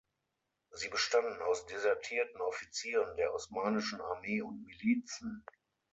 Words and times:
Sie 0.71 0.89
bestanden 0.89 1.39
aus 1.43 1.67
desertierten 1.67 2.41
Offizieren 2.41 3.15
der 3.17 3.35
osmanischen 3.35 4.01
Armee 4.01 4.41
und 4.41 4.63
Milizen. 4.65 5.45